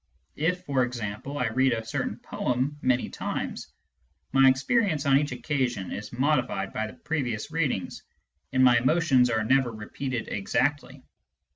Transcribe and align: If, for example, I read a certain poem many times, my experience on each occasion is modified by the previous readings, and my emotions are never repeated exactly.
If, 0.37 0.65
for 0.65 0.81
example, 0.81 1.37
I 1.37 1.49
read 1.49 1.73
a 1.73 1.85
certain 1.85 2.17
poem 2.17 2.75
many 2.81 3.07
times, 3.09 3.71
my 4.33 4.49
experience 4.49 5.05
on 5.05 5.19
each 5.19 5.31
occasion 5.31 5.91
is 5.91 6.11
modified 6.11 6.73
by 6.73 6.87
the 6.87 6.93
previous 6.93 7.51
readings, 7.51 8.01
and 8.51 8.63
my 8.63 8.79
emotions 8.79 9.29
are 9.29 9.43
never 9.43 9.71
repeated 9.71 10.27
exactly. 10.29 11.03